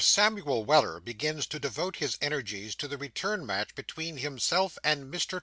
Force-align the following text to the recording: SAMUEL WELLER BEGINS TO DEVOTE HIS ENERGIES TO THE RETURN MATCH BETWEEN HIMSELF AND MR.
SAMUEL 0.03 0.65
WELLER 0.65 0.99
BEGINS 0.99 1.45
TO 1.45 1.59
DEVOTE 1.59 1.97
HIS 1.97 2.17
ENERGIES 2.21 2.73
TO 2.73 2.87
THE 2.87 2.97
RETURN 2.97 3.45
MATCH 3.45 3.75
BETWEEN 3.75 4.17
HIMSELF 4.17 4.79
AND 4.83 5.13
MR. 5.13 5.39